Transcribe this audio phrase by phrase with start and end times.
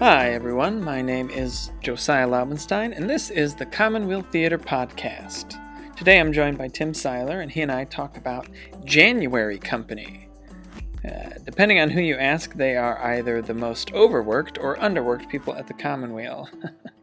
[0.00, 0.80] Hi, everyone.
[0.80, 5.58] My name is Josiah Laubenstein, and this is the Commonweal Theater Podcast.
[5.96, 8.46] Today I'm joined by Tim Seiler, and he and I talk about
[8.84, 10.28] January Company.
[11.04, 15.56] Uh, depending on who you ask, they are either the most overworked or underworked people
[15.56, 16.48] at the Commonweal.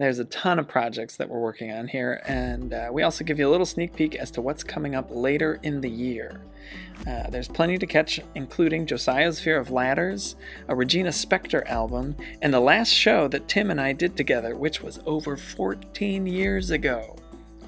[0.00, 3.38] There's a ton of projects that we're working on here, and uh, we also give
[3.38, 6.40] you a little sneak peek as to what's coming up later in the year.
[7.06, 10.36] Uh, there's plenty to catch, including Josiah's Fear of Ladders,
[10.68, 14.80] a Regina Spektor album, and the last show that Tim and I did together, which
[14.82, 17.16] was over 14 years ago.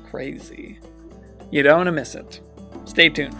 [0.08, 0.78] Crazy.
[1.50, 2.41] You don't want to miss it.
[2.86, 3.36] Stay tuned.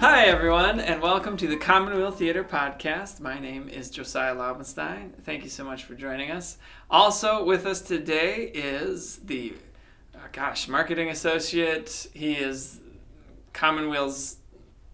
[0.00, 3.18] Hi, everyone, and welcome to the Commonweal Theater Podcast.
[3.18, 5.12] My name is Josiah Laubenstein.
[5.24, 6.58] Thank you so much for joining us.
[6.90, 9.54] Also, with us today is the,
[10.14, 12.08] uh, gosh, marketing associate.
[12.12, 12.78] He is
[13.54, 14.36] Commonweal's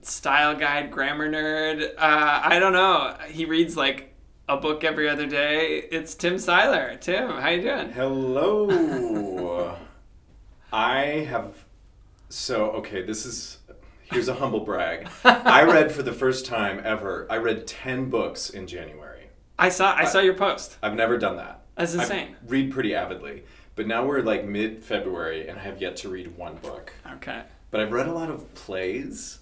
[0.03, 1.83] style guide, grammar nerd.
[1.99, 3.17] Uh, I don't know.
[3.29, 4.15] He reads like
[4.49, 5.79] a book every other day.
[5.91, 6.97] It's Tim Seiler.
[7.01, 7.91] Tim, how you doing?
[7.91, 9.77] Hello.
[10.73, 11.65] I have
[12.33, 13.59] so okay, this is
[14.13, 15.09] here's a humble brag.
[15.25, 17.27] I read for the first time ever.
[17.31, 19.29] I read 10 books in January.
[19.59, 20.77] I saw I saw your post.
[20.83, 21.63] I've never done that.
[21.77, 22.37] That's insane.
[22.41, 23.45] I read pretty avidly.
[23.75, 26.93] But now we're like mid-February and I have yet to read one book.
[27.15, 27.43] Okay.
[27.71, 29.39] But I've read a lot of plays.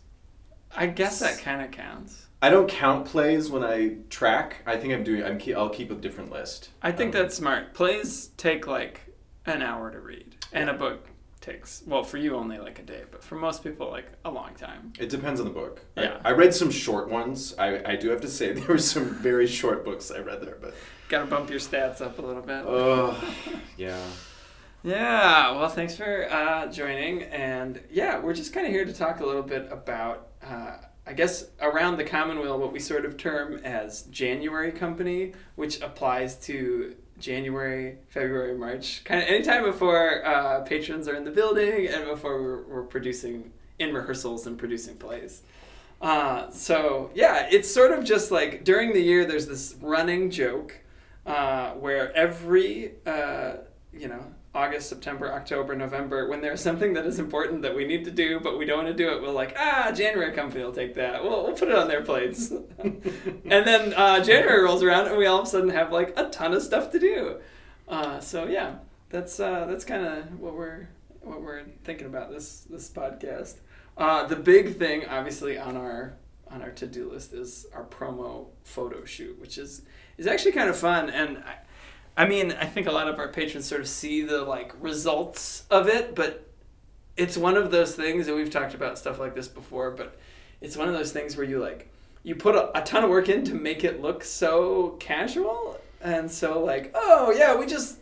[0.76, 2.26] I guess that kind of counts.
[2.42, 4.62] I don't count plays when I track.
[4.66, 6.70] I think I'm doing I'm keep, I'll keep a different list.
[6.80, 7.74] I think Um, that's smart.
[7.74, 9.00] Plays take like
[9.46, 11.06] an hour to read, and a book
[11.40, 14.54] takes well for you only like a day, but for most people like a long
[14.54, 14.92] time.
[14.98, 15.80] It depends on the book.
[15.96, 16.20] I- Yeah.
[16.24, 17.54] I, read some short ones.
[17.58, 20.58] I, I do have to say there were some very short books I read there,
[20.60, 20.74] but
[21.08, 22.62] Got to bump your stats up a little bit.
[22.66, 23.16] oh
[23.76, 24.00] yeah.
[24.82, 27.24] Yeah, well, thanks for uh, joining.
[27.24, 30.76] And yeah, we're just kind of here to talk a little bit about, uh,
[31.06, 36.36] I guess, around the Commonweal, what we sort of term as January Company, which applies
[36.46, 42.06] to January, February, March, kind of anytime before uh, patrons are in the building and
[42.06, 45.42] before we're, we're producing in rehearsals and producing plays.
[46.00, 50.80] Uh, so yeah, it's sort of just like during the year, there's this running joke
[51.26, 53.54] uh, where every uh,
[53.92, 58.04] you know August, September, October, November, when there's something that is important that we need
[58.04, 60.72] to do, but we don't want to do it, we'll like ah January company will
[60.72, 61.22] take that.
[61.22, 65.26] We'll we'll put it on their plates, and then uh, January rolls around and we
[65.26, 67.36] all of a sudden have like a ton of stuff to do.
[67.88, 68.76] Uh, so yeah,
[69.08, 70.88] that's uh, that's kind of what we're
[71.20, 73.56] what we're thinking about this this podcast.
[73.96, 76.14] Uh, the big thing, obviously, on our
[76.48, 79.82] on our to do list is our promo photo shoot, which is
[80.18, 81.10] is actually kind of fun.
[81.10, 81.58] And I,
[82.20, 85.64] I mean, I think a lot of our patrons sort of see the like results
[85.70, 86.46] of it, but
[87.16, 89.90] it's one of those things that we've talked about stuff like this before.
[89.90, 90.18] But
[90.60, 91.90] it's one of those things where you like
[92.22, 96.30] you put a, a ton of work in to make it look so casual and
[96.30, 97.98] so like oh yeah we just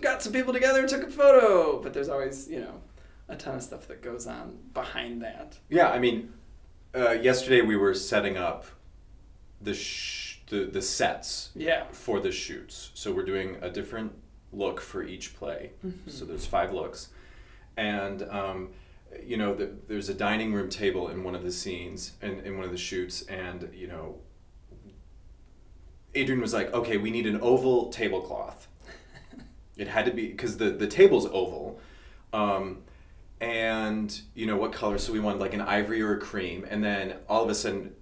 [0.00, 2.80] got some people together and took a photo but there's always you know
[3.28, 6.32] a ton of stuff that goes on behind that Yeah, I mean,
[6.94, 8.66] uh, yesterday we were setting up
[9.60, 10.17] the sh-
[10.48, 12.90] the the sets yeah for the shoots.
[12.94, 14.12] So we're doing a different
[14.52, 15.72] look for each play.
[16.06, 17.08] So there's five looks,
[17.76, 18.70] and um,
[19.24, 22.56] you know the, there's a dining room table in one of the scenes in, in
[22.56, 24.16] one of the shoots, and you know.
[26.14, 28.66] Adrian was like, "Okay, we need an oval tablecloth."
[29.76, 31.78] it had to be because the the table's oval,
[32.32, 32.78] um,
[33.40, 34.98] and you know what color?
[34.98, 37.92] So we wanted like an ivory or a cream, and then all of a sudden,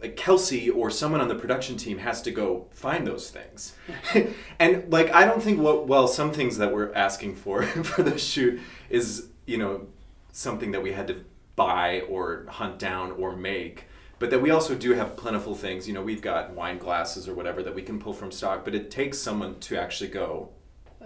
[0.00, 3.74] like Kelsey or someone on the production team has to go find those things,
[4.58, 8.18] and like I don't think what well some things that we're asking for for the
[8.18, 8.60] shoot
[8.90, 9.86] is you know
[10.32, 11.24] something that we had to
[11.56, 13.86] buy or hunt down or make.
[14.20, 15.86] But that we also do have plentiful things.
[15.86, 18.64] You know, we've got wine glasses or whatever that we can pull from stock.
[18.64, 20.50] But it takes someone to actually go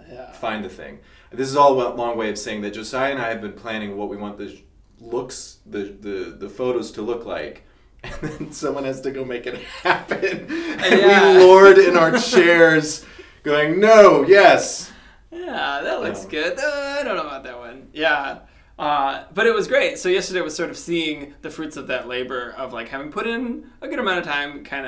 [0.09, 0.99] yeah find the thing.
[1.31, 3.97] This is all a long way of saying that Josiah and I have been planning
[3.97, 4.59] what we want the
[4.99, 7.65] looks, the the, the photos to look like,
[8.21, 10.47] and then someone has to go make it happen.
[10.83, 11.37] And Yeah.
[11.37, 13.05] we lord in our chairs,
[13.43, 14.91] going, "No, yes."
[15.31, 16.29] Yeah, that looks Yeah.
[16.29, 16.59] good.
[16.59, 17.87] Uh, I don't know about that one.
[17.93, 18.39] Yeah.
[18.77, 19.97] Uh, but it was great.
[19.99, 23.27] So yesterday was sort of seeing the fruits of that labor of like having put
[23.27, 24.85] in a good amount of time, kind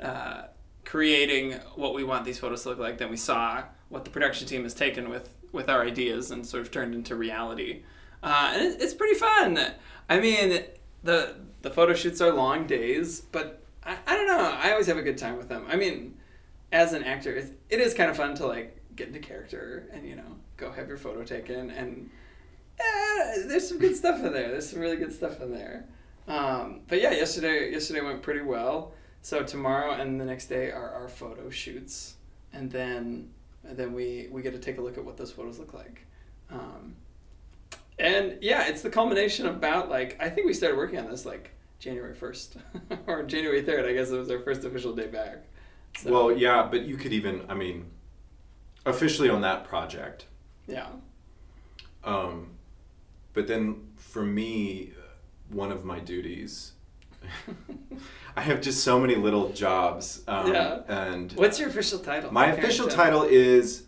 [0.00, 0.42] of uh,
[0.84, 2.98] creating what we want these photos to look like.
[2.98, 6.60] Then we saw what the production team has taken with with our ideas and sort
[6.62, 7.82] of turned into reality.
[8.22, 9.58] Uh, and it, it's pretty fun.
[10.08, 10.62] I mean,
[11.02, 14.38] the the photo shoots are long days, but I, I don't know.
[14.38, 15.66] I always have a good time with them.
[15.68, 16.16] I mean,
[16.72, 20.06] as an actor, it's, it is kind of fun to like get into character and
[20.06, 22.10] you know go have your photo taken and
[22.80, 24.50] eh, there's some good stuff in there.
[24.50, 25.86] There's some really good stuff in there.
[26.26, 28.92] Um, but yeah, yesterday yesterday went pretty well.
[29.22, 32.16] So tomorrow and the next day are our photo shoots,
[32.52, 33.30] and then
[33.64, 36.06] and then we we get to take a look at what those photos look like.
[36.50, 36.96] Um,
[38.18, 41.50] and yeah, it's the culmination about like I think we started working on this like
[41.78, 42.56] January first
[43.06, 43.84] or January third.
[43.86, 45.44] I guess it was our first official day back.
[45.98, 47.86] So, Well, yeah, but you could even, I mean,
[48.84, 50.26] officially on that project.
[50.66, 50.88] yeah,
[52.04, 52.50] Um,
[53.32, 54.92] but then for me,
[55.50, 56.72] one of my duties,
[58.36, 60.22] I have just so many little jobs.
[60.28, 60.80] Um, Yeah.
[60.88, 62.32] And what's your official title?
[62.32, 63.84] my official title is,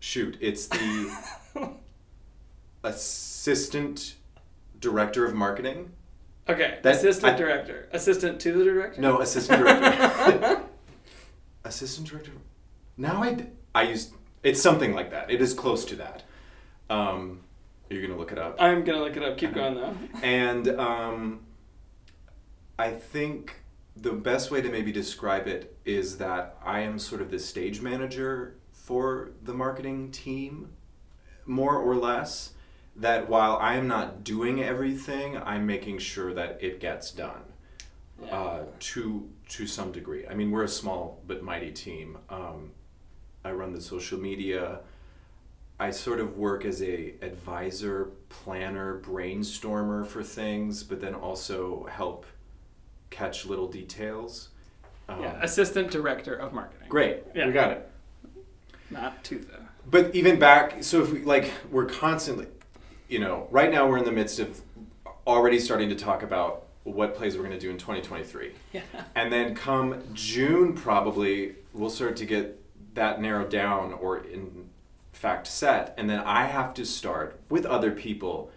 [0.00, 1.16] shoot, it's the
[2.84, 4.14] Assistant
[4.78, 5.90] Director of Marketing.
[6.48, 9.00] Okay, That- assistant I- director, assistant to the director.
[9.00, 10.62] No, Assistant Director.
[11.64, 12.32] Assistant Director.
[12.96, 15.30] Now I, I use, it's something like that.
[15.30, 16.22] It is close to that.
[16.88, 17.40] Um,
[17.90, 18.56] you're going to look it up.
[18.58, 19.36] I'm gonna look it up.
[19.36, 19.94] Keep going though.
[20.22, 21.40] And um,
[22.78, 23.62] I think
[23.96, 27.80] the best way to maybe describe it is that I am sort of the stage
[27.80, 30.70] manager for the marketing team,
[31.46, 32.52] more or less.
[32.98, 37.42] That while I am not doing everything, I'm making sure that it gets done
[38.20, 38.34] Yeah.
[38.34, 40.26] uh, to to some degree.
[40.26, 42.18] I mean, we're a small but mighty team.
[42.28, 42.72] Um,
[43.44, 44.80] I run the social media.
[45.80, 52.26] I sort of work as a advisor, planner, brainstormer for things, but then also help
[53.10, 54.48] catch little details.
[55.08, 56.88] Um, yeah, assistant director of marketing.
[56.88, 57.46] Great, Yeah.
[57.46, 57.88] we got it.
[58.90, 59.60] Not to the.
[59.88, 62.48] But even back, so if we like, we're constantly,
[63.08, 64.60] you know, right now we're in the midst of
[65.26, 68.52] already starting to talk about what plays we're going to do in 2023.
[68.72, 68.82] Yeah.
[69.14, 72.60] And then come June, probably, we'll start to get
[72.94, 74.68] that narrowed down or in
[75.12, 75.94] fact set.
[75.98, 78.50] And then I have to start with other people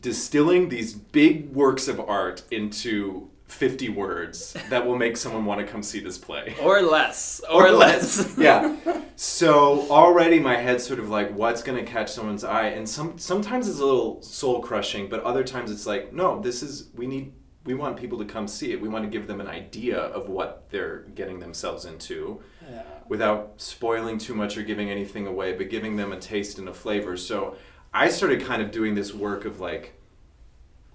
[0.00, 5.66] distilling these big works of art into 50 words that will make someone want to
[5.66, 6.54] come see this play.
[6.62, 7.40] Or less.
[7.50, 8.34] Or, less.
[8.38, 8.76] yeah.
[9.16, 12.68] So already my head's sort of like, what's going to catch someone's eye?
[12.68, 16.62] And some sometimes it's a little soul crushing, but other times it's like, no, this
[16.62, 17.32] is we need
[17.64, 18.80] we want people to come see it.
[18.80, 22.82] We want to give them an idea of what they're getting themselves into Yeah.
[23.08, 26.74] without spoiling too much or giving anything away, but giving them a taste and a
[26.74, 27.16] flavor.
[27.16, 27.56] So
[27.94, 29.94] I started kind of doing this work of like,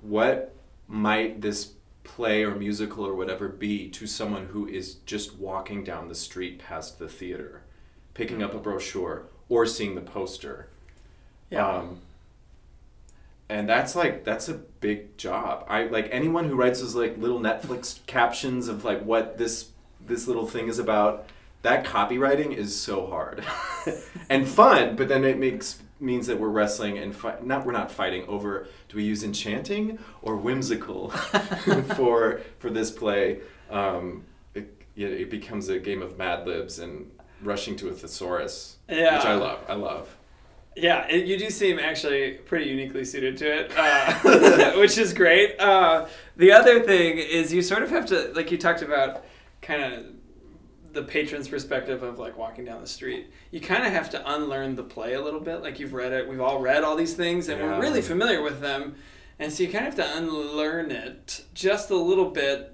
[0.01, 0.53] what
[0.88, 1.74] might this
[2.07, 6.59] play or musical or whatever be to someone who is just walking down the street
[6.59, 7.63] past the theater,
[8.13, 10.69] picking up a brochure or seeing the poster?
[11.50, 11.68] Yeah.
[11.68, 12.01] Um,
[13.50, 15.65] and that's like that's a big job.
[15.69, 19.69] I like anyone who writes those like little Netflix captions of like what this
[20.06, 21.27] this little thing is about.
[21.63, 23.44] That copywriting is so hard
[24.30, 27.92] and fun, but then it makes means that we're wrestling and fi- not we're not
[27.92, 31.10] fighting over do we use enchanting or whimsical
[31.96, 33.40] for for this play.
[33.70, 34.24] Um,
[34.54, 37.12] it, it becomes a game of Mad Libs and
[37.42, 39.18] rushing to a thesaurus, Yeah.
[39.18, 39.64] which I love.
[39.68, 40.16] I love.
[40.76, 45.60] Yeah, it, you do seem actually pretty uniquely suited to it, uh, which is great.
[45.60, 49.24] Uh, the other thing is you sort of have to, like you talked about,
[49.62, 50.06] kind of
[50.94, 53.27] the patron's perspective of like walking down the street.
[53.51, 55.62] You kind of have to unlearn the play a little bit.
[55.62, 57.74] Like you've read it, we've all read all these things, and Yeah.
[57.77, 58.96] we're really familiar with them,
[59.39, 62.74] and so you kind of have to unlearn it just a little bit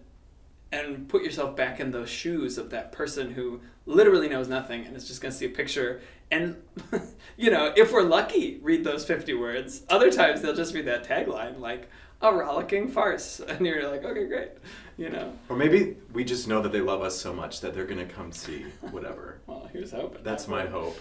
[0.71, 4.95] and put yourself back in those shoes of that person who literally knows nothing and
[4.95, 6.01] is just going to see a picture
[6.31, 6.55] and
[7.37, 11.03] you know if we're lucky read those 50 words other times they'll just read that
[11.07, 11.89] tagline like
[12.23, 13.39] a rollicking farce.
[13.47, 14.51] And you're like okay great.
[14.97, 15.33] You know?
[15.49, 18.31] Or maybe we just know that they love us so much that they're gonna come
[18.31, 19.41] see whatever.
[19.47, 20.23] well here's hoping.
[20.23, 20.97] That's my hope.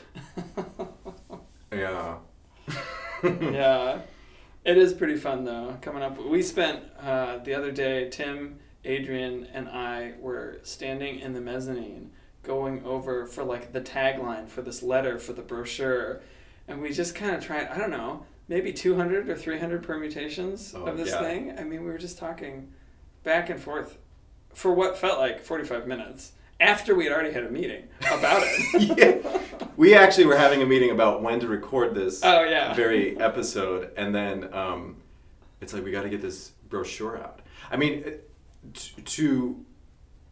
[1.75, 2.19] Yeah.
[3.25, 4.03] yeah.
[4.63, 6.23] It is pretty fun though coming up.
[6.23, 12.11] We spent uh, the other day tim adrian and i were standing in the mezzanine
[12.43, 16.21] going over for like the tagline for this letter for the brochure.
[16.69, 20.85] And we just kind of tried i don't know maybe 200 or 300 permutations Oh,
[20.87, 21.21] of this yeah.
[21.21, 22.73] thing i mean we were just talking
[23.25, 23.99] back and forth
[24.53, 28.99] for what felt like 45 minutes after we had already had a meeting about it
[29.25, 29.39] yeah.
[29.77, 33.91] We actually were having a meeting about when to record this oh yeah very episode,
[33.97, 34.97] and then um,
[35.63, 37.41] it's like we got to get this brochure out.
[37.71, 38.05] I mean,
[38.75, 39.65] t- to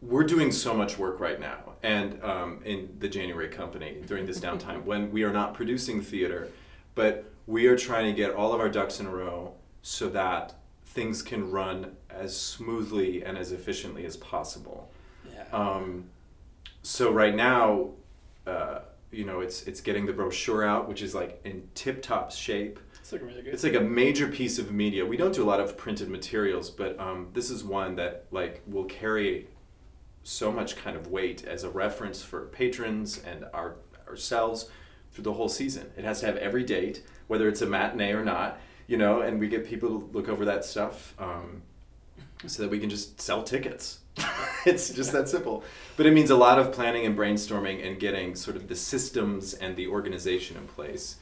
[0.01, 4.39] we're doing so much work right now, and um, in the January company during this
[4.39, 6.49] downtime when we are not producing theater,
[6.93, 10.55] but we are trying to get all of our ducks in a row so that
[10.85, 14.91] things can run as smoothly and as efficiently as possible.
[15.33, 16.05] yeah Um,
[16.83, 17.91] so right now,
[18.47, 18.79] uh,
[19.11, 22.79] you know, it's it's getting the brochure out, which is like in tip top shape.
[22.99, 23.53] It's looking really good.
[23.53, 25.05] It's like a major piece of media.
[25.05, 28.61] We don't do a lot of printed materials, but um, this is one that like
[28.67, 29.47] will carry
[30.23, 33.75] so much kind of weight as a reference for patrons and our
[34.07, 34.69] ourselves
[35.11, 35.91] through the whole season.
[35.97, 39.39] It has to have every date, whether it's a matinee or not, you know, and
[39.39, 41.61] we get people to look over that stuff um,
[42.45, 43.99] so that we can just sell tickets.
[44.65, 45.63] it's just that simple.
[45.95, 49.53] But it means a lot of planning and brainstorming and getting sort of the systems
[49.53, 51.19] and the organization in place,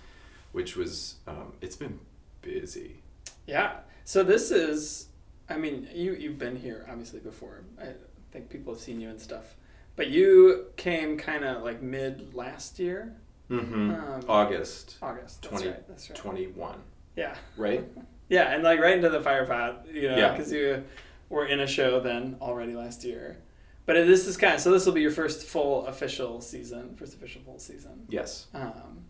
[0.52, 2.00] which was, um, it's been
[2.42, 3.04] busy.
[3.46, 3.74] Yeah.
[4.04, 5.10] So this is,
[5.48, 7.62] I mean, you you've been here obviously before.
[7.80, 7.90] I
[8.32, 9.54] think people have seen you and stuff.
[9.96, 13.14] But you came kind of like mid last year,
[13.50, 13.92] Mm-hmm.
[13.92, 15.42] Um, August August.
[15.44, 15.84] 20, right.
[15.90, 16.12] Right.
[16.16, 16.80] 21,
[17.16, 17.36] Yeah.
[17.58, 17.84] right?
[18.30, 20.32] Yeah, and like right into the fire pot, you know, Yeah.
[20.34, 20.84] because you
[21.30, 23.40] were in a show then already last year.
[23.88, 27.16] But this is kind of so this will be your first full official season, first
[27.16, 28.46] official full season, Yes.
[28.54, 29.06] um,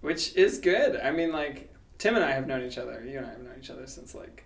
[0.00, 0.98] which is good.
[0.98, 3.04] I mean, like Tim and I have known each other.
[3.04, 4.44] You and I have known each other since like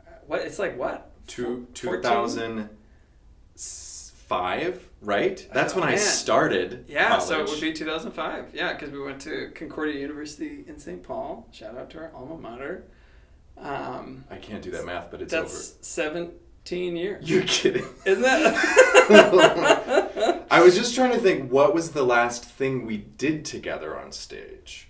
[0.00, 0.40] uh, what?
[0.40, 1.12] It's like what?
[1.28, 1.98] Two, Four-
[4.30, 5.48] 2005, right?
[5.52, 6.84] That's when Oh, I started.
[6.88, 8.54] Yeah, so it would be 2005.
[8.54, 11.02] Yeah, because we went to Concordia University in St.
[11.02, 11.48] Paul.
[11.52, 12.84] Shout out to our alma mater.
[13.58, 17.28] Um, I can't do that math, but it's that's 17 years.
[17.28, 17.84] You're kidding.
[18.06, 18.54] Isn't that?
[20.50, 24.12] I was just trying to think what was the last thing we did together on
[24.12, 24.88] stage.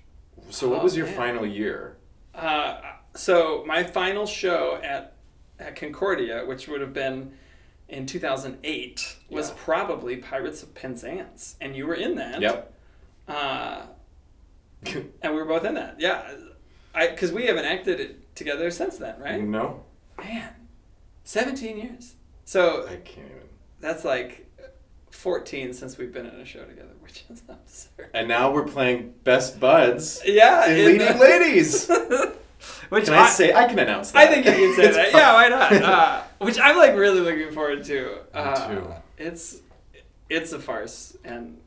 [0.51, 1.17] So what Oh, was your man.
[1.17, 1.97] final year?
[2.35, 2.81] uh,
[3.17, 5.17] so my final show at,
[5.59, 7.33] at Concordia, which would have been
[7.91, 9.55] in 2008, was Yeah.
[9.59, 12.41] probably Pirates of Penzance, and you were in that.
[12.41, 12.73] Yep.
[13.29, 13.83] Uh,
[14.87, 15.97] and we were both in that.
[15.99, 16.23] Yeah,
[16.95, 19.43] I because we haven't acted it together since then, right?
[19.43, 19.85] No,
[20.19, 20.51] Man,
[21.25, 22.15] 17 years.
[22.45, 23.49] So I can't even.
[23.81, 24.47] that's like
[25.11, 28.11] 14 since we've been in a show together, which is absurd.
[28.15, 31.91] And now we're playing Best Buds Yeah, in in Leading the- Ladies.
[32.91, 34.19] which Can I, say I can announce that?
[34.19, 35.11] I think you can say that.
[35.13, 35.21] fun.
[35.21, 35.73] Yeah, why not?
[35.73, 38.19] Uh, which I'm like really looking forward to.
[38.35, 38.95] Uh, too.
[39.19, 39.61] It's
[40.29, 41.59] it's a farce, and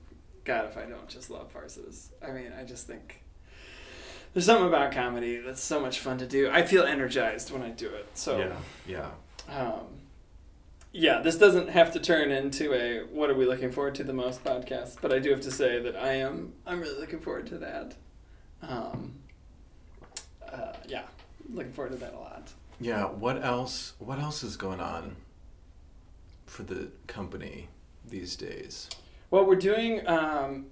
[0.45, 2.11] God, if I don't just love farces.
[2.25, 3.23] I mean, I just think
[4.33, 6.49] there's something about comedy that's so much fun to do.
[6.51, 8.07] I feel energized when I do it.
[8.13, 9.09] So Yeah,
[9.49, 9.59] yeah.
[9.59, 9.85] um,
[10.91, 14.13] yeah, this doesn't have to turn into a "What are we looking forward to the
[14.13, 16.53] most?" podcast, but I do have to say that I am.
[16.65, 17.95] I'm really looking forward to that.
[18.61, 19.15] Um,
[20.53, 21.03] uh, yeah,
[21.51, 22.51] looking forward to that a lot.
[22.79, 25.15] Yeah, what else what else is going on
[26.45, 27.69] for the company
[28.07, 28.89] these days?
[29.31, 30.67] Well, we're doing um,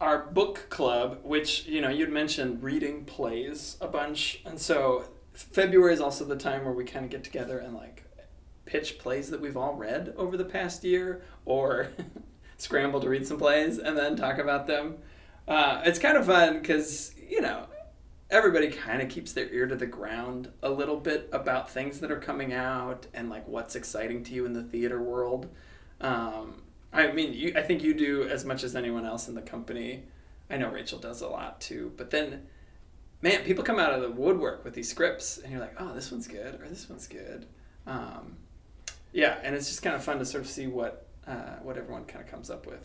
[0.00, 5.92] our book club, which you know you'd mentioned reading plays a bunch, and so February
[5.92, 8.04] is also the time where we kind of get together and like
[8.64, 11.88] pitch plays that we've all read over the past year, or
[12.56, 14.96] scramble to read some plays and then talk about them.
[15.48, 17.66] Uh, it's kind of fun because you know
[18.30, 22.10] everybody kind of keeps their ear to the ground a little bit about things that
[22.10, 25.48] are coming out and like what's exciting to you in the theater world.
[26.00, 29.42] Um, I mean, you, I think you do as much as anyone else in the
[29.42, 30.04] company.
[30.48, 31.92] I know Rachel does a lot too.
[31.96, 32.46] But then,
[33.22, 36.10] man, people come out of the woodwork with these scripts, and you're like, oh, this
[36.10, 37.46] one's good, or this one's good.
[37.86, 38.36] Um,
[39.12, 42.04] yeah, and it's just kind of fun to sort of see what uh, what everyone
[42.04, 42.84] kind of comes up with.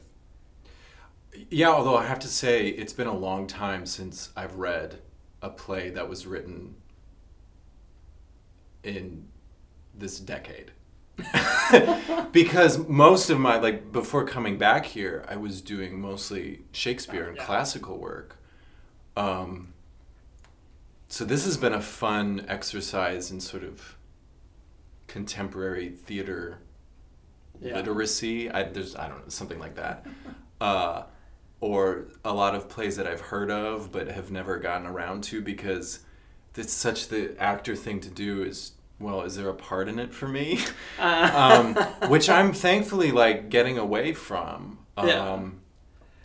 [1.50, 5.00] Yeah, although I have to say it's been a long time since I've read
[5.46, 6.76] a play that was written
[8.84, 9.28] in
[9.94, 10.72] this decade.
[12.34, 17.38] because most of my like before coming back here, I was doing mostly Shakespeare and
[17.38, 17.46] yeah.
[17.46, 18.38] classical work.
[19.16, 19.74] Um,
[21.08, 23.96] so this has been a fun exercise in sort of
[25.08, 26.58] contemporary theater
[27.62, 27.76] Yeah.
[27.76, 28.50] literacy.
[28.50, 30.06] I, there's I don't know something like that,
[30.60, 31.04] uh,
[31.66, 35.42] or a lot of plays that I've heard of but have never gotten around to
[35.42, 36.00] because
[36.56, 38.44] it's such the actor thing to do.
[38.44, 40.60] Is well, is there a part in it for me?
[41.00, 41.74] um,
[42.08, 44.80] which I'm thankfully like getting away from.
[44.96, 45.50] Um, Yeah.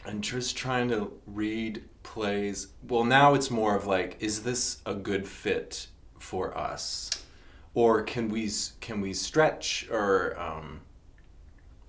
[0.06, 2.68] And just trying to read plays.
[2.88, 7.10] Well, now it's more of like, is this a good fit for us,
[7.74, 10.80] or can we can we stretch or um,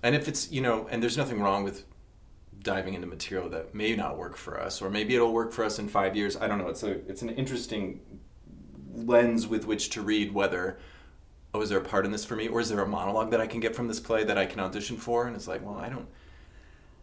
[0.02, 1.84] and if it's you know, and there's nothing wrong with
[2.62, 5.78] diving into material that may not work for us, or maybe it'll work for us
[5.78, 6.36] in five years.
[6.36, 6.68] I don't know.
[6.68, 8.00] It's a it's an interesting
[8.94, 10.78] lens with which to read whether
[11.54, 13.40] oh is there a part in this for me or is there a monologue that
[13.40, 15.76] i can get from this play that i can audition for and it's like well
[15.78, 16.06] i don't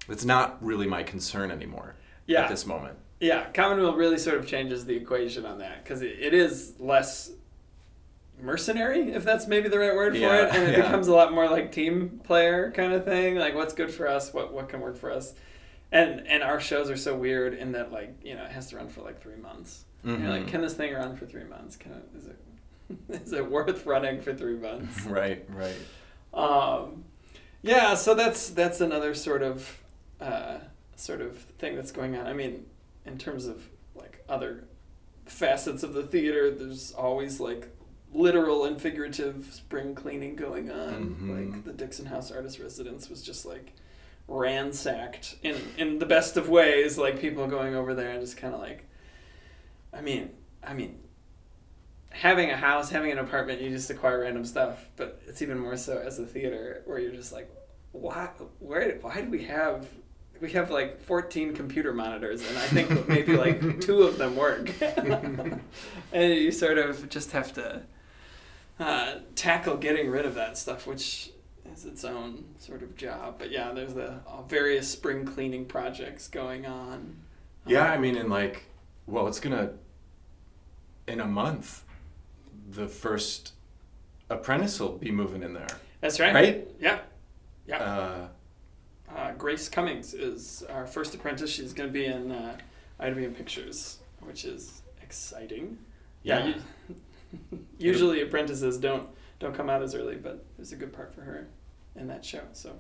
[0.08, 1.96] it's not really my concern anymore
[2.28, 2.44] Yeah.
[2.44, 6.16] at this moment Yeah, Commonweal really sort of changes the equation on that because it,
[6.20, 7.32] it is less
[8.42, 10.82] mercenary, if that's maybe the right word for Yeah, it, and it yeah.
[10.86, 13.36] becomes a lot more like team player kind of thing.
[13.36, 15.34] Like what's good for us, what what can work for us,
[15.92, 18.78] and and our shows are so weird in that like you know it has to
[18.78, 19.86] run for like three months.
[20.06, 20.22] Mhm.
[20.22, 21.76] You're like, can this thing run for three months?
[21.76, 22.38] Can it, is it
[23.24, 25.06] is it worth running for three months?
[25.06, 25.76] right, right.
[26.34, 27.04] Um,
[27.62, 29.82] yeah, so that's that's another sort of
[30.22, 30.60] uh,
[30.96, 32.28] sort of thing that's going on.
[32.28, 32.66] I mean,
[33.06, 34.64] in terms of like other
[35.26, 37.70] facets of the theater, there's always like
[38.14, 41.16] literal and figurative spring cleaning going on.
[41.22, 41.54] Mhm.
[41.54, 43.74] Like the Dixon House Artist Residence was just like
[44.28, 46.98] ransacked in in the best of ways.
[46.98, 48.86] Like people going over there and just kind of like,
[49.94, 50.32] I mean,
[50.64, 51.00] I mean,
[52.10, 54.90] having a house, having an apartment, you just acquire random stuff.
[54.96, 57.50] But it's even more so as a theater where you're just like,
[57.92, 58.30] why?
[58.60, 58.98] Where?
[59.02, 59.88] Why do we have?
[60.42, 64.72] We have like 14 computer monitors, and I think maybe like two of them work.
[64.82, 67.84] and you sort of just have to
[68.80, 71.32] uh, tackle getting rid of that stuff, which
[71.74, 73.36] is its own sort of job.
[73.38, 77.16] But yeah, there's the uh, various spring cleaning projects going on.
[77.66, 78.64] Yeah, Um, I mean, in like,
[79.06, 79.72] well, it's gonna,
[81.08, 81.84] in a month,
[82.70, 83.54] the first
[84.30, 85.68] apprentice will be moving in there,
[86.02, 86.34] that's right.
[86.34, 86.68] right?
[86.80, 87.00] Yeah.
[87.68, 87.78] Yeah.
[87.84, 88.28] Uh,
[89.16, 91.50] Uh, Grace Cummings is our first apprentice.
[91.50, 92.58] She's going to be in uh,
[93.00, 95.80] I Ought to Be in Pictures, which is exciting.
[96.22, 96.46] Yeah.
[96.46, 96.56] Yeah.
[96.90, 96.96] u-
[97.78, 99.08] usually apprentices don't
[99.40, 101.48] don't come out as early, but there's a good part for her
[101.96, 102.42] in that show.
[102.54, 102.78] So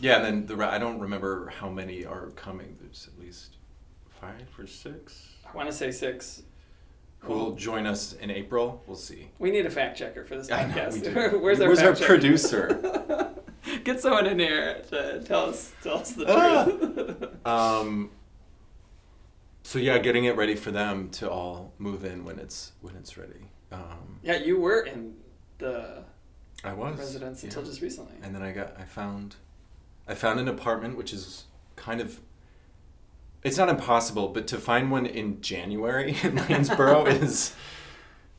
[0.00, 2.76] yeah, and then the re- I don't remember how many are coming.
[2.80, 3.56] There's at least
[4.20, 5.28] five or six.
[5.50, 6.42] I want to say six.
[7.20, 8.80] Who will join us in April?
[8.86, 9.28] We'll see.
[9.40, 11.32] We need a fact checker for this I know, podcast.
[11.32, 11.38] do.
[11.40, 13.32] Where's our, Where's our producer?
[13.84, 16.64] Get someone in here to tell us tell us the Ah.
[16.64, 17.46] truth.
[17.46, 18.10] Um,
[19.64, 23.18] so yeah, getting it ready for them to all move in when it's when it's
[23.18, 23.50] ready.
[23.72, 25.14] Um, yeah, you were in
[25.58, 26.04] the
[26.64, 27.48] I was residence yeah.
[27.48, 28.14] until just recently.
[28.22, 29.36] and then I got I found
[30.06, 31.44] I found an apartment which is
[31.76, 32.20] kind of
[33.44, 37.54] it's not impossible, but to find one in January in Lanesboro is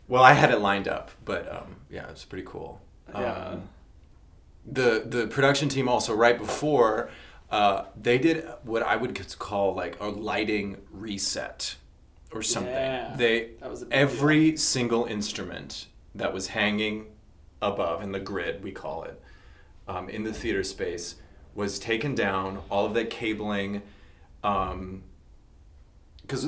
[0.08, 2.82] well, I had it lined up, but um, yeah, it's pretty cool.
[3.13, 3.34] Yeah.
[3.34, 3.70] Um,
[4.65, 7.10] the the production team also right before
[7.52, 11.76] uh, they did what I would call like a lighting reset
[12.32, 12.74] or something.
[12.74, 13.15] Yeah.
[13.18, 17.08] They That was a big every single instrument that was hanging
[17.62, 19.22] above in the grid, we call it,
[19.88, 21.15] um, in the theater space,
[21.56, 22.62] was taken down.
[22.70, 23.82] All of that cabling,
[24.42, 25.02] because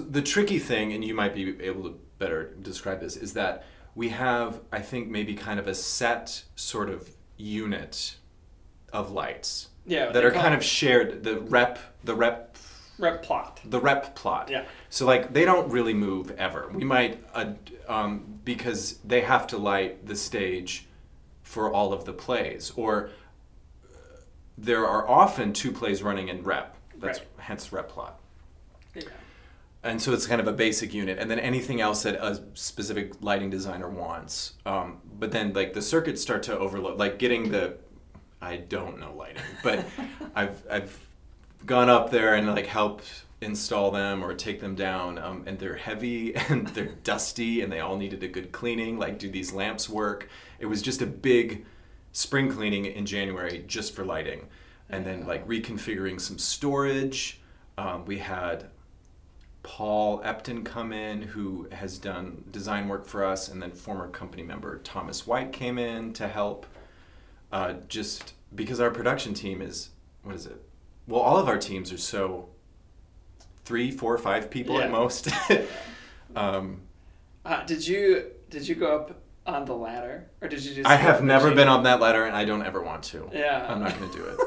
[0.09, 3.65] the tricky thing, and you might be able to better describe this, is that
[3.95, 8.15] we have, I think, maybe kind of a set sort of unit
[8.93, 11.23] of lights Yeah, that are kind of shared.
[11.23, 12.55] The rep, the rep
[13.01, 13.59] rep plot.
[13.65, 14.49] the rep plot.
[14.49, 14.65] Yeah.
[14.89, 16.69] So like they don't really move ever.
[16.73, 17.53] We might uh,
[17.87, 20.87] um, because they have to light the stage
[21.43, 23.09] for all of the plays, or
[23.83, 23.97] uh,
[24.57, 26.77] there are often two plays running in rep.
[26.97, 27.27] That's Right.
[27.39, 28.19] hence rep plot.
[28.95, 29.03] Yeah.
[29.83, 33.13] And so it's kind of a basic unit, and then anything else that a specific
[33.21, 34.53] lighting designer wants.
[34.65, 37.77] Um, but then like the circuits start to overload, like getting the.
[38.43, 39.85] I don't know lighting, but
[40.35, 40.97] I've I've
[41.65, 45.75] gone up there and like helped install them or take them down, um, and they're
[45.75, 48.97] heavy and they're dusty, and they all needed a good cleaning.
[48.97, 50.29] Like, do these lamps work?
[50.59, 51.65] It was just a big
[52.11, 54.47] spring cleaning in January just for lighting,
[54.89, 57.39] and then like reconfiguring some storage.
[57.77, 58.69] Um, we had
[59.63, 64.43] Paul Epton come in, who has done design work for us, and then former company
[64.43, 66.65] member Thomas White came in to help.
[67.51, 69.89] Uh, just because our production team is,
[70.23, 70.63] what is it?
[71.11, 72.47] Well, all of our teams are so
[73.65, 74.85] three, four, five people Yeah.
[74.85, 75.27] at most.
[76.35, 76.81] um,
[77.45, 79.15] Uh, did you did you go up
[79.47, 80.87] on the ladder or did you just?
[80.87, 83.29] I have never been on that ladder, and I don't ever want to.
[83.33, 83.65] Yeah.
[83.67, 84.37] I'm not going to do it.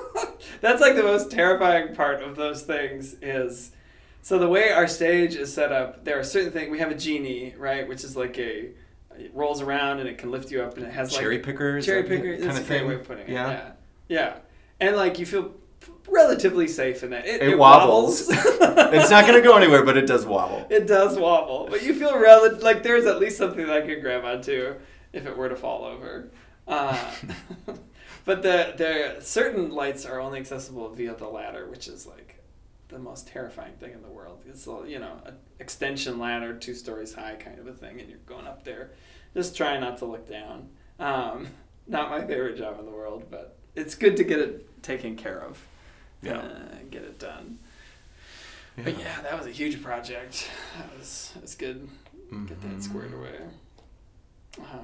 [0.60, 3.72] That's like the most terrifying part of those things is
[4.22, 6.94] so the way our stage is set up, there are certain things we have a
[6.94, 8.70] genie, right, which is like a
[9.18, 11.84] it rolls around and it can lift you up and it has like Cherry pickers,
[11.86, 12.88] cherry pickers, kind of a great thing.
[12.88, 13.32] way of putting it.
[13.32, 13.50] Yeah.
[13.50, 13.70] Yeah.
[14.08, 14.36] Yeah.
[14.80, 15.52] And like you feel
[16.08, 17.26] relatively safe in that.
[17.26, 18.28] It, It it wobbles.
[18.28, 18.46] wobbles.
[18.94, 20.66] it's not going to go anywhere, but it does wobble.
[20.70, 24.00] It does wobble, but you feel rel- like there's at least something that I could
[24.00, 24.74] grab onto
[25.12, 26.30] if it were to fall over.
[26.66, 26.98] Uh,
[28.24, 32.42] but the the certain lights are only accessible via the ladder, which is like
[32.88, 34.42] the most terrifying thing in the world.
[34.46, 38.08] It's a, you know an extension ladder, two stories high, kind of a thing, and
[38.08, 38.90] you're going up there.
[39.34, 40.68] Just trying not to look down.
[40.98, 41.48] Um,
[41.86, 45.40] not my favorite job in the world, but it's good to get it taken care
[45.42, 45.66] of.
[46.24, 46.48] Yeah.
[46.90, 47.58] Get it done.
[48.76, 50.48] But yeah, that was a huge project.
[50.78, 51.88] That was it was good.
[52.30, 52.76] Get Mhm.
[52.76, 53.38] that squared away.
[54.60, 54.78] Uh,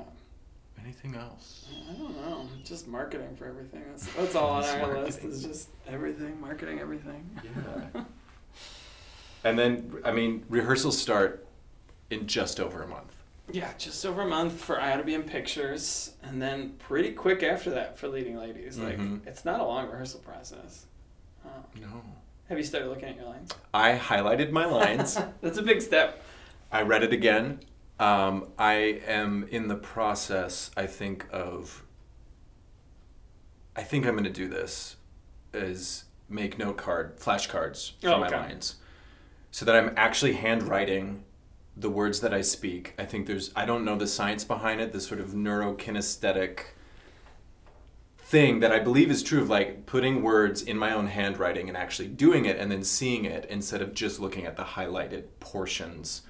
[0.82, 1.66] Anything else?
[1.90, 2.48] I don't know.
[2.64, 3.82] Just marketing for everything.
[3.90, 5.30] That's, that's all on our list marketing.
[5.30, 7.28] is just everything, marketing everything.
[7.44, 8.02] Yeah.
[9.42, 11.46] And then, I mean, rehearsals start
[12.10, 13.14] in just over a month.
[13.50, 17.12] Yeah, just over a month for I Ought to Be in Pictures, and then pretty
[17.12, 18.78] quick after that for Leading Ladies.
[18.78, 19.26] Like, Mhm.
[19.26, 20.84] it's not a long rehearsal process.
[21.50, 22.02] Uh, No.
[22.48, 23.50] have you started looking at your lines?
[23.74, 25.18] I highlighted my lines.
[25.40, 26.22] That's a big step.
[26.72, 27.60] I read it again.
[27.98, 31.82] Um, I am in the process, I think, of.
[33.76, 34.96] I think I'm going to do this
[35.52, 38.36] is make note card, flashcards for Oh, my okay.
[38.36, 38.76] lines.
[39.50, 41.24] So that I'm actually handwriting
[41.76, 42.94] the words that I speak.
[42.98, 46.60] I think there's, I don't know the science behind it, the sort of neurokinesthetic
[48.30, 51.76] thing that I believe is true of like putting words in my own handwriting and
[51.76, 56.22] actually doing it and then seeing it instead of just looking at the highlighted portions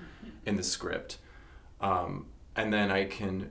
[0.47, 1.19] in the script.
[1.79, 3.51] Um, and then I can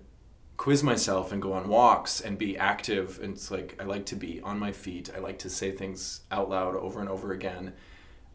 [0.57, 3.19] quiz myself and go on walks and be active.
[3.21, 5.11] And it's like I like to be on my feet.
[5.15, 7.73] I like to say things out loud over and over again.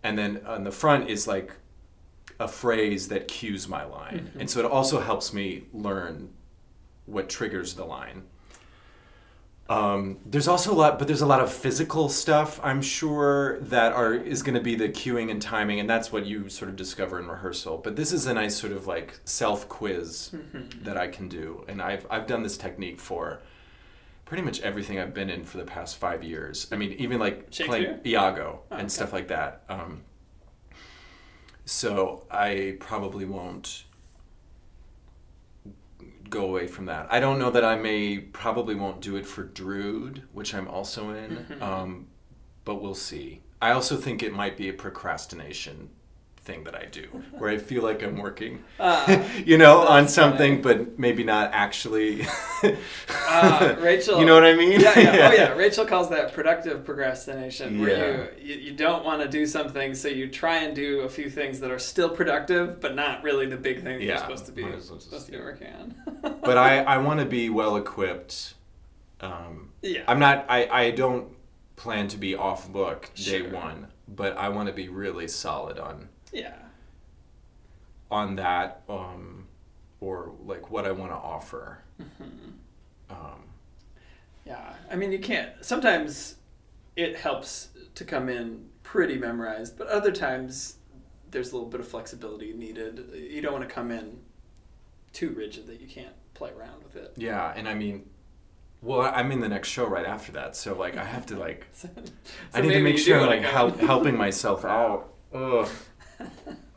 [0.04, 1.56] And then on the front is like
[2.38, 4.30] a phrase that cues my line.
[4.38, 6.30] And so it also helps me learn
[7.06, 8.22] what triggers the line.
[9.66, 12.60] Um, there's also a lot, but there's a lot of physical stuff.
[12.62, 16.26] I'm sure that are is going to be the cueing and timing, and that's what
[16.26, 17.78] you sort of discover in rehearsal.
[17.78, 20.34] But this is a nice sort of like self quiz
[20.82, 23.40] that I can do, and I've I've done this technique for
[24.26, 26.66] pretty much everything I've been in for the past five years.
[26.70, 28.88] I mean, even like playing Iago Oh, and okay.
[28.88, 29.62] stuff like that.
[29.70, 30.02] Um,
[31.64, 33.84] so I probably won't
[36.30, 37.06] go away from that.
[37.10, 41.10] I don't know that I may probably won't do it for Drood, which I'm also
[41.10, 41.62] in, Mhm.
[41.62, 42.06] um,
[42.64, 43.42] but we'll see.
[43.60, 45.90] I also think it might be a procrastination
[46.44, 47.04] thing that I do,
[47.38, 50.84] where I feel like I'm working, Uh, you know, on something, funny.
[50.84, 52.26] but maybe not actually.
[53.08, 54.80] Uh, Rachel- you know what I mean?
[54.80, 55.28] yeah, yeah.
[55.30, 55.48] Oh, yeah.
[55.54, 58.54] Rachel calls that productive procrastination, where Yeah.
[58.54, 61.60] you, you don't want to do something, so you try and do a few things
[61.60, 64.64] that are still productive, but not really the big thing that you're supposed to be
[64.64, 65.94] well just- supposed to be working on.
[66.42, 68.54] but I, I want to be well equipped.
[69.20, 70.44] Um, yeah, I'm not.
[70.48, 71.28] I, I don't
[71.76, 73.50] plan to be off book day Sure.
[73.50, 76.56] one, but I want to be really solid on yeah,
[78.10, 79.46] on that, um,
[80.00, 81.78] or like what I want to offer.
[82.00, 82.50] Mm-hmm.
[83.10, 83.44] Um,
[84.44, 84.74] yeah.
[84.90, 85.52] I mean, you can't.
[85.62, 86.36] Sometimes
[86.96, 90.76] it helps to come in pretty memorized, but other times
[91.30, 93.10] there's a little bit of flexibility needed.
[93.14, 94.18] You don't want to come in
[95.12, 97.12] too rigid that you can't play around with it.
[97.16, 98.08] yeah, and I mean,
[98.82, 101.66] well, I'm in the next show right after that, so like I have to like
[101.72, 101.88] So,
[102.52, 105.12] I need to make sure I'm like help, helping myself out.
[105.32, 105.68] Ugh.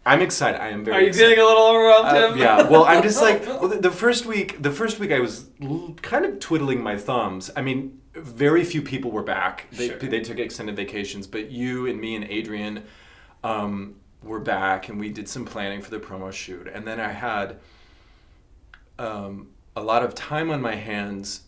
[0.06, 0.62] I'm excited.
[0.62, 0.98] I am very.
[0.98, 1.36] Are you excited.
[1.36, 2.70] feeling a little overwhelmed, Uh, yeah.
[2.70, 4.62] Well, I'm just like well, the, the first week.
[4.62, 7.52] The first week, I was l- kind of twiddling my thumbs.
[7.58, 9.68] I mean, very few people were back.
[9.72, 9.98] They Sure.
[9.98, 12.84] they took extended vacations, but you and me and Adrian
[13.44, 16.68] um, were back, and we did some planning for the promo shoot.
[16.74, 17.58] And then I had
[18.98, 21.42] um, a lot of time on my hands,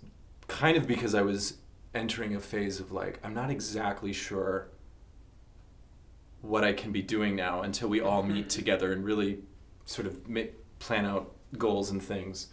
[0.47, 1.55] kind of because I was
[1.95, 4.67] entering a phase of like I'm not exactly sure
[6.41, 9.39] what I can be doing now until we all meet together and really
[9.85, 12.47] sort of make, plan out goals and things.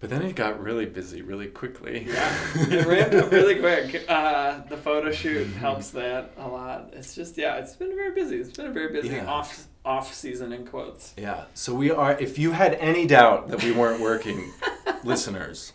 [0.00, 2.06] But then it got really busy really quickly.
[2.08, 4.04] Yeah, it ramped up really quick.
[4.08, 5.52] Uh, the photo shoot Mhm.
[5.54, 6.90] helps that a lot.
[6.92, 8.38] It's just yeah, it's been very busy.
[8.38, 9.26] It's been a very busy Yeah.
[9.26, 11.14] off off season in quotes.
[11.16, 11.44] Yeah.
[11.54, 12.18] So we are.
[12.18, 14.52] If you had any doubt that we weren't working,
[15.04, 15.72] listeners,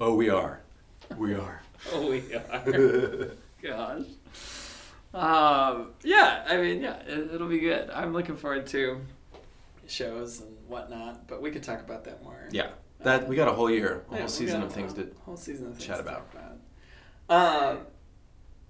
[0.00, 0.60] oh, we are.
[1.16, 1.62] We are.
[1.92, 3.30] Oh, we are.
[3.62, 4.02] Gosh.
[5.14, 7.90] Um, yeah, I mean, yeah, it, it'll be good.
[7.90, 9.00] I'm looking forward to
[9.86, 12.48] shows and whatnot, but we could talk about that more.
[12.50, 12.68] yeah.
[13.02, 15.08] That we got a whole year, a Yeah, whole season of things to.
[15.24, 16.26] whole season of things chat about.
[17.28, 17.70] about.
[17.74, 17.78] Um,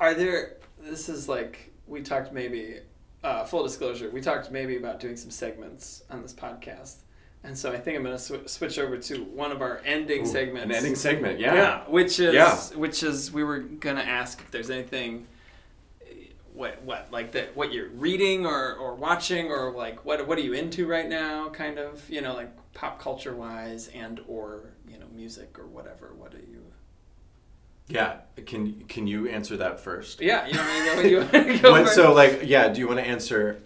[0.01, 0.57] are there?
[0.83, 2.81] This is like we talked maybe.
[3.25, 6.97] Uh, full disclosure, we talked maybe about doing some segments on this podcast,
[7.45, 10.23] and so I think I'm going to sw- switch over to one of our ending
[10.23, 10.65] Ooh, segments.
[10.67, 11.41] An ending segment.
[11.41, 11.55] Yeah.
[11.55, 12.57] Yeah, which is Yeah.
[12.79, 15.27] which is we were gonna ask if there's anything,
[16.57, 20.43] what what like that what you're reading or or watching or like what what are
[20.43, 21.49] you into right now?
[21.51, 26.15] Kind of you know like pop culture wise and or you know music or whatever.
[26.17, 26.63] What are you?
[27.89, 28.17] Yeah.
[28.47, 30.21] Can Can you answer that first?
[30.21, 31.39] Yeah, you want me to go?
[31.53, 33.61] You go What- so like yeah do you want to answer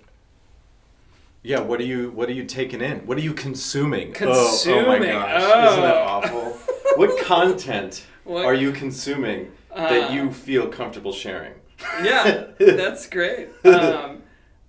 [1.42, 4.86] yeah what are you what are you taking in what are you consuming oh, oh
[4.86, 5.68] my gosh oh.
[5.70, 6.50] isn't that awful
[6.96, 11.54] what content What- are you consuming that Uh, you feel comfortable sharing
[12.02, 13.48] yeah, that's great.
[13.64, 14.22] Um,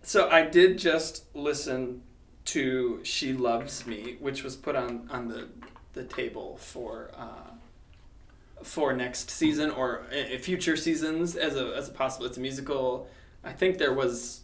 [0.03, 2.01] so I did just listen
[2.45, 5.47] to "She Loves Me," which was put on on the
[5.93, 7.51] the table for uh,
[8.63, 12.25] for next season or uh, future seasons as a as a possible.
[12.25, 13.07] It's a musical.
[13.43, 14.41] I think there was.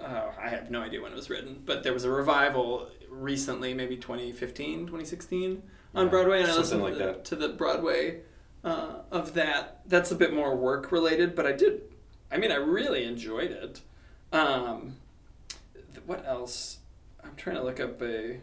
[0.00, 3.74] Uh, I have no idea when it was written, but there was a revival recently,
[3.74, 5.62] maybe 2015, 2016
[5.94, 7.24] on Yeah, Broadway, and I something listened like to, the- that.
[7.26, 8.20] to the Broadway
[8.64, 9.82] uh, of that.
[9.86, 11.82] That's a bit more work related, but I did.
[12.30, 13.80] I mean, I really enjoyed it.
[14.32, 14.96] Um,
[15.74, 16.78] th- what else?
[17.24, 18.38] I'm trying to look up a.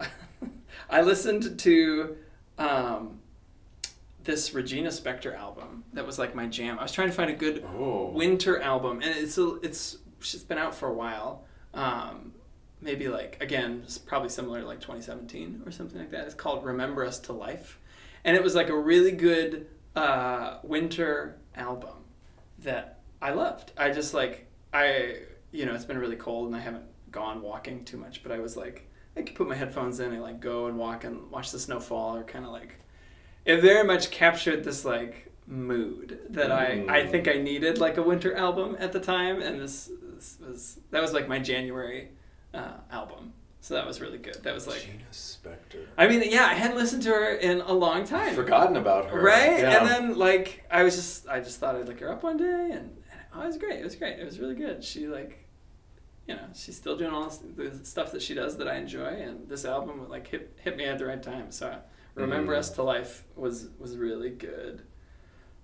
[0.90, 2.16] I listened to
[2.58, 3.20] um,
[4.24, 6.78] this Regina Spektor album that was like my jam.
[6.78, 8.06] I was trying to find a good Oh.
[8.12, 11.44] winter album, and it's a, it's it's been out for a while.
[11.72, 12.32] Um,
[12.80, 16.24] maybe like again, it's probably similar to like 2017 or something like that.
[16.26, 17.78] It's called "Remember Us to Life,"
[18.24, 21.94] and it was like a really good uh, winter album
[22.58, 23.72] that I loved.
[23.76, 25.16] I just like I
[25.52, 28.38] you know it's been really cold and I haven't gone walking too much, but I
[28.38, 31.52] was like I could put my headphones in and like go and walk and watch
[31.52, 32.76] the snow fall or kind of like
[33.44, 37.10] it very much captured this like mood that I I Mm.
[37.10, 41.00] think I needed like a winter album at the time and this, this was that
[41.02, 42.08] was like my January
[42.52, 43.32] uh, album.
[43.60, 44.36] So that was really good.
[44.42, 45.86] That was like Regina Spektor.
[45.96, 48.34] I mean yeah, I hadn't listened to her in a long time.
[48.34, 49.20] Forgotten about her.
[49.20, 49.60] Right?
[49.60, 49.78] Yeah.
[49.78, 52.70] And then like I was just I just thought I'd look her up one day
[52.72, 52.96] and
[53.34, 53.80] oh, it was great.
[53.80, 54.18] It was great.
[54.18, 54.82] It was really good.
[54.84, 55.40] She like
[56.26, 59.46] you know, she's still doing all the stuff that she does that I enjoy and
[59.46, 61.50] this album like hit hit me at the right time.
[61.50, 61.76] So
[62.14, 62.58] Remember Mhm.
[62.58, 64.82] Us to Life was was really good.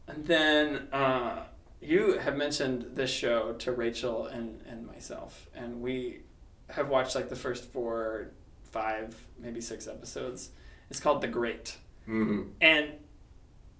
[0.08, 1.44] And then uh,
[1.80, 6.22] you have mentioned this show to Rachel and, and myself, and we
[6.68, 8.32] have watched like the first four,
[8.64, 10.50] five, maybe six episodes.
[10.90, 11.76] It's called The Great
[12.08, 12.50] Mhm.
[12.60, 12.90] and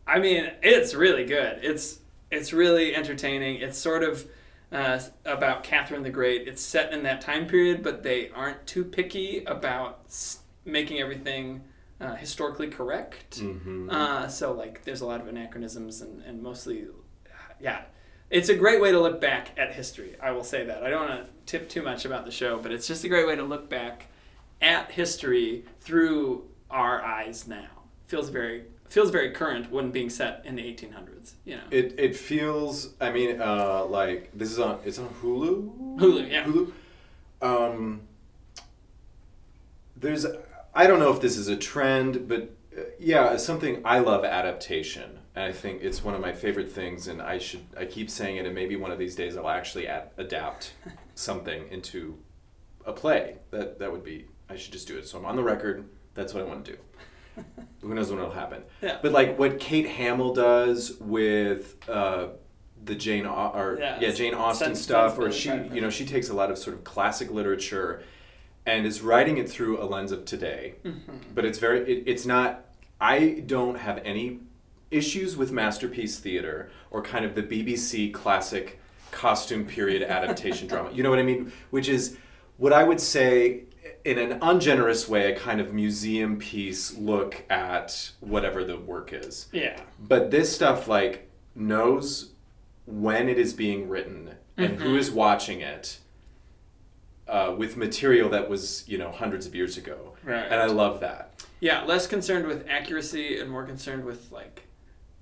[0.07, 1.59] I mean it's really good.
[1.62, 1.99] It's
[2.30, 3.60] it's really entertaining.
[3.60, 4.26] It's sort of
[4.72, 6.46] uh, about Catherine the Great.
[6.46, 10.00] It's set in that time period, but they aren't too picky about
[10.64, 11.62] making everything
[12.00, 13.40] uh, historically correct.
[13.40, 13.90] Mhm.
[13.90, 16.86] Uh, so like there's a lot of anachronisms and, and mostly
[17.60, 17.82] yeah.
[18.30, 20.14] It's a great way to look back at history.
[20.22, 20.84] I will say that.
[20.84, 23.26] I don't want to tip too much about the show, but it's just a great
[23.26, 24.06] way to look back
[24.62, 27.66] at history through our eyes now.
[28.06, 31.35] Feels very feels very current when being set in the 1800s.
[31.44, 31.62] You know.
[31.70, 32.94] It it feels.
[33.00, 34.81] I mean, uh, like this is on.
[34.85, 35.98] It's on Hulu.
[35.98, 36.44] Hulu, yeah.
[36.44, 36.72] Hulu.
[37.40, 38.03] Um.
[39.96, 40.26] There's.
[40.74, 44.24] I don't know if this is a trend, but uh, yeah, it's something I love
[44.24, 47.07] adaptation, and I think it's one of my favorite things.
[47.07, 47.64] And I should.
[47.76, 50.74] I keep saying it, and maybe one of these days I'll actually ad- adapt
[51.14, 52.18] something into
[52.85, 53.37] a play.
[53.50, 54.26] That that would be.
[54.48, 55.07] I should just do it.
[55.07, 55.88] So I'm on the record.
[56.14, 56.79] That's what I want to do.
[57.82, 58.62] Who knows when it'll happen?
[58.82, 58.98] Yeah.
[59.00, 62.28] But like what Kate Hamill does with uh,
[62.84, 66.28] the Jane Au- or Yeah, yeah, Jane Austen stuff, or she you know she takes
[66.28, 68.02] a lot of sort of classic literature
[68.66, 70.74] and is writing it through a lens of today.
[70.84, 71.12] Mm-hmm.
[71.34, 72.66] But it's very it, it's not.
[73.00, 74.40] I don't have any
[74.90, 80.92] issues with masterpiece theater or kind of the BBC classic costume period adaptation drama.
[80.92, 81.52] You know what I mean?
[81.70, 82.18] Which is
[82.58, 83.64] what I would say
[84.05, 89.48] in an ungenerous way a kind of museum piece look at whatever the work is.
[89.53, 89.81] Yeah.
[89.98, 92.31] But this stuff like knows
[92.87, 94.98] when it is being written and who Mhm.
[94.98, 95.98] is watching it
[97.29, 100.46] uh, with material that was you know hundreds of years ago, Right.
[100.50, 101.44] and I love that.
[101.61, 104.62] Yeah, less concerned with accuracy and more concerned with like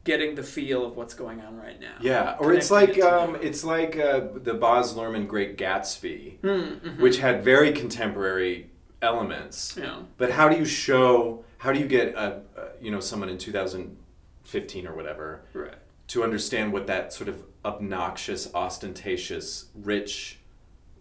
[0.09, 1.97] getting the feel of what's going on right now.
[2.01, 6.81] Yeah, or it's like it um, it's like uh, the Baz Luhrmann Great Gatsby, Mm,
[6.81, 6.99] mhm.
[7.05, 8.55] which had very contemporary
[9.03, 9.77] elements.
[9.81, 10.01] yeah.
[10.17, 11.45] But how do you show?
[11.59, 15.75] How do you get a, a you know someone in 2015 or whatever Right.
[16.09, 20.39] to understand what that sort of obnoxious, ostentatious, rich,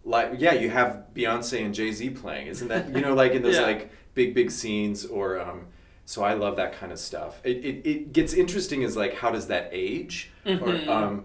[0.04, 3.42] like yeah, you have Beyonce and Jay Z playing, isn't that you know like in
[3.42, 3.62] those Yeah.
[3.72, 5.66] like big big scenes or um,
[6.10, 7.38] so I love that kind of stuff.
[7.44, 10.62] It, it it gets interesting is like how does that age Mhm.
[10.62, 11.24] or um,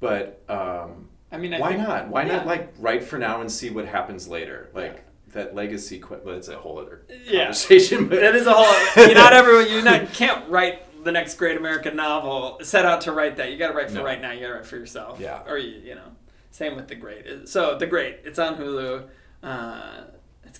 [0.00, 2.08] but um, I mean, I why think- not?
[2.08, 2.36] Why yeah.
[2.36, 4.70] not like write for now and see what happens later?
[4.74, 5.98] Like that legacy.
[5.98, 7.44] Que- well, it's a whole other Yeah.
[7.44, 8.08] conversation.
[8.08, 9.04] But That is a whole.
[9.06, 9.68] You're not everyone.
[9.70, 12.58] You not can't write the next great American novel.
[12.62, 13.50] Set out to write that.
[13.52, 14.04] You got to write for No.
[14.04, 14.32] right now.
[14.32, 15.20] You got to write for yourself.
[15.20, 15.42] Yeah.
[15.46, 16.08] Or you, you know,
[16.50, 17.48] same with the great.
[17.48, 18.20] So the great.
[18.24, 19.04] It's on Hulu.
[19.42, 20.00] Uh,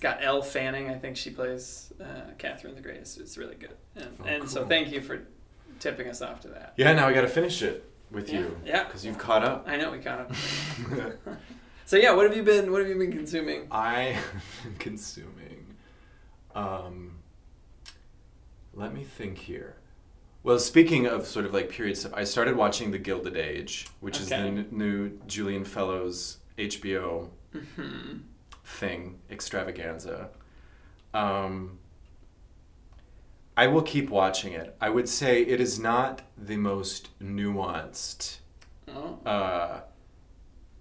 [0.03, 0.89] got Elle Fanning.
[0.89, 2.97] I think she plays uh, Catherine the Great.
[2.97, 3.75] It's, it's really good.
[3.95, 5.21] And, Oh, and so thank you for
[5.79, 6.73] tipping us off to that.
[6.77, 8.39] yeah, now we got to finish it with Yeah.
[8.39, 8.57] you.
[8.65, 8.83] Yeah.
[8.83, 9.65] because you've caught up.
[9.67, 10.31] I know we caught up.
[11.85, 12.71] so yeah, what have you been?
[12.71, 13.67] What have you been consuming?
[13.71, 14.19] I
[14.65, 15.75] am consuming.
[16.53, 17.19] Um,
[18.73, 19.77] let me think here.
[20.43, 24.19] Well, speaking of sort of like period stuff, I started watching The Gilded Age, which
[24.19, 28.17] is the n- new Julian Fellowes HBO hmm
[28.73, 30.29] thing extravaganza.
[31.13, 31.77] Um,
[33.55, 34.75] I will keep watching it.
[34.81, 38.37] I would say it is not the most nuanced
[38.87, 39.81] Oh, uh,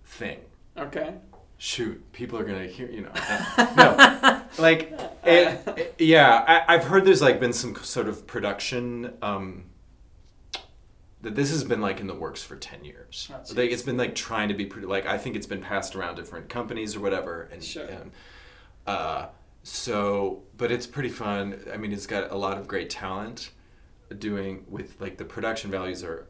[0.05, 0.41] thing.
[0.77, 1.15] okay.
[1.59, 2.91] Shoot, people are gonna hear.
[2.91, 3.13] You know,
[3.77, 6.45] no, like, it, it- yeah.
[6.49, 9.13] I, I've heard there's like been some sort of production.
[9.23, 9.65] Um,
[11.23, 13.31] that this has been like in the works for 10 years.
[13.55, 16.17] Like it's been like trying to be pretty like i think it's been passed around
[16.17, 17.85] different companies or whatever and, Sure.
[17.87, 18.11] and
[18.87, 19.27] uh,
[19.63, 21.61] so but it's pretty fun.
[21.73, 23.51] I mean it's got a lot of great talent
[24.19, 26.27] doing with like the production values are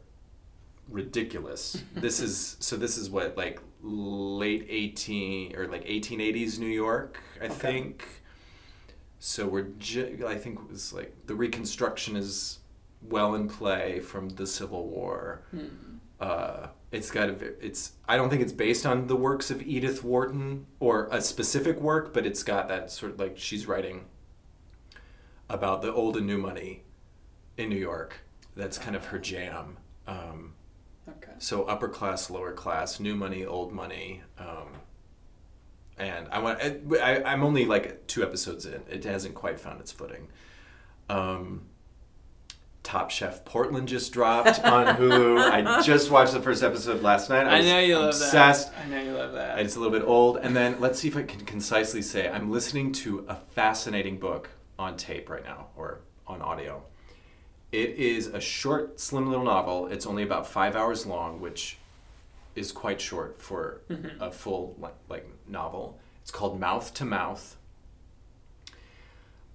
[0.89, 1.81] ridiculous.
[1.95, 7.45] This is so this is what like late 18 or like 1880s new york i
[7.45, 7.53] Okay.
[7.53, 8.05] think.
[9.19, 12.59] So we're ju- i think it was like the reconstruction is
[13.09, 15.67] well in play from the civil war Hmm.
[16.19, 20.03] uh, it's got a, it's I don't think it's based on the works of Edith
[20.03, 24.05] Wharton or a specific work, but it's got that sort of like she's writing
[25.49, 26.83] about the old and new money
[27.57, 28.19] in New York.
[28.55, 29.77] That's kind of her jam.
[30.07, 30.53] Um,
[31.09, 31.33] Okay.
[31.37, 34.21] so upper class, lower class, new money, old money.
[34.37, 34.67] Um,
[35.97, 38.83] and I want I, I, I'm only like two episodes in.
[38.89, 40.29] It hasn't quite found its footing.
[41.09, 41.63] Um,
[42.83, 45.39] Top Chef Portland just dropped on Hulu.
[45.39, 47.47] I just watched the first episode last night.
[47.47, 48.71] I, I know you love obsessed.
[48.73, 48.85] that.
[48.85, 49.59] I know you love that.
[49.59, 50.37] It's a little bit old.
[50.37, 54.49] And then let's see if I can concisely say I'm listening to a fascinating book
[54.77, 56.83] on tape right now or on audio.
[57.71, 59.87] It is a short, slim little novel.
[59.87, 61.77] It's only about five hours long, which
[62.55, 63.81] is quite short for
[64.19, 64.75] a full
[65.09, 65.99] like novel.
[66.21, 67.55] It's called Mouth to Mouth.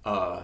[0.03, 0.43] Uh,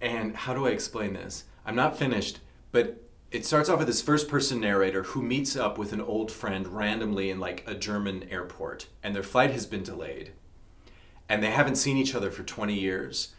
[0.00, 1.44] and how do I explain this?
[1.70, 2.40] I'm not finished,
[2.72, 6.32] but it starts off with this first person narrator who meets up with an old
[6.32, 10.32] friend randomly in like a German airport, and their flight has been delayed.
[11.28, 13.36] And they haven't seen each other for 20 years.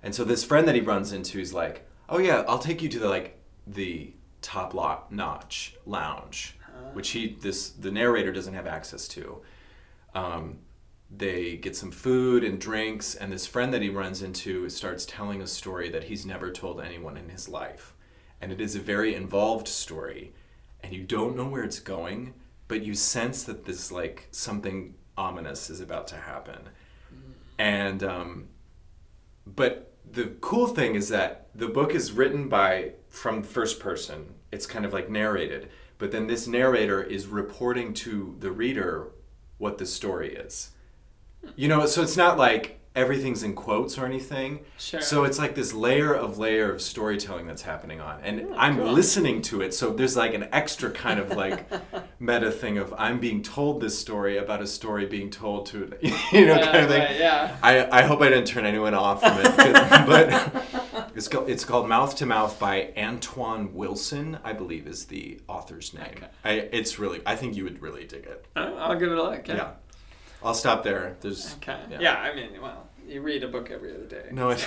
[0.00, 2.88] And so this friend that he runs into is like, "Oh yeah, I'll take you
[2.88, 6.56] to the like the top lot notch lounge,
[6.92, 9.42] which he this the narrator doesn't have access to."
[10.14, 10.60] Um,
[11.14, 15.42] they get some food and drinks, and this friend that he runs into starts telling
[15.42, 17.94] a story that he's never told anyone in his life.
[18.40, 20.32] And it is a very involved story,
[20.82, 22.34] and you don't know where it's going,
[22.66, 26.70] but you sense that this, like, something ominous is about to happen.
[27.58, 28.48] And, um,
[29.46, 34.66] but the cool thing is that the book is written by, from first person, it's
[34.66, 39.12] kind of like narrated, but then this narrator is reporting to the reader
[39.58, 40.71] what the story is.
[41.56, 44.60] You know, so it's not like everything's in quotes or anything.
[44.78, 45.00] Sure.
[45.00, 48.20] So it's like this layer of layer of storytelling that's happening on.
[48.22, 48.92] And Oh, I'm cool.
[48.92, 49.72] listening to it.
[49.72, 51.66] So there's like an extra kind of like
[52.20, 56.44] meta thing of I'm being told this story about a story being told to, you
[56.46, 57.00] know, Yeah, kind of thing.
[57.00, 57.56] right, yeah.
[57.62, 59.56] I, I hope I didn't turn anyone off from it.
[60.06, 65.40] but it's called, it's called Mouth to Mouth by Antoine Wilson, I believe is the
[65.48, 66.04] author's name.
[66.16, 66.26] Okay.
[66.44, 68.44] I, it's really, I think you would really dig it.
[68.54, 69.48] I'll I'll give it a look.
[69.48, 69.54] Yeah.
[69.54, 69.70] Yeah.
[70.44, 71.16] I'll stop there.
[71.20, 71.78] There's Okay.
[71.90, 71.98] Yeah.
[72.00, 72.14] Yeah.
[72.16, 74.28] I mean, well, you read a book every other day.
[74.32, 74.58] No, it-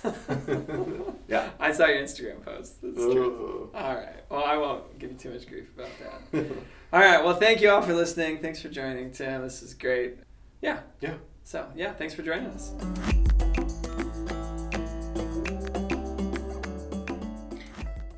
[0.00, 1.14] so.
[1.28, 1.50] Yeah.
[1.58, 2.82] I saw your Instagram post.
[2.82, 3.70] That's true.
[3.74, 4.24] All right.
[4.28, 5.90] Well, I won't give you too much grief about
[6.32, 6.46] that.
[6.92, 7.24] all right.
[7.24, 8.38] Well, thank you all for listening.
[8.38, 9.42] Thanks for joining, Tim.
[9.42, 10.16] This is great.
[10.60, 10.80] Yeah.
[11.00, 11.14] Yeah.
[11.44, 12.72] So, yeah, thanks for joining us.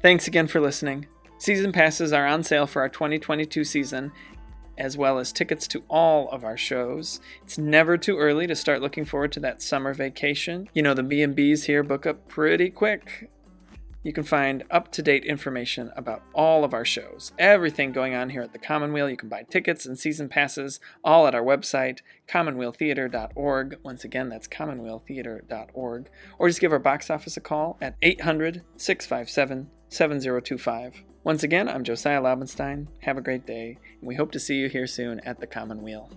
[0.02, 1.06] Thanks again for listening.
[1.38, 4.12] Season passes are on sale for our 2022 season,
[4.78, 7.20] as well as tickets to all of our shows.
[7.42, 10.68] It's never too early to start looking forward to that summer vacation.
[10.74, 13.30] You know, the B&Bs here book up pretty quick.
[14.04, 18.28] You can find up to date information about all of our shows, everything going on
[18.28, 19.08] here at the Commonweal.
[19.08, 23.78] You can buy tickets and season passes all at our website, commonwealtheatre.org.
[23.82, 26.10] Once again, that's commonwealtheatre.org.
[26.38, 31.04] Or just give our box office a call at 800 657 7025.
[31.24, 32.88] Once again, I'm Josiah Laubenstein.
[33.00, 36.10] Have a great day, and we hope to see you here soon at the Commonweal.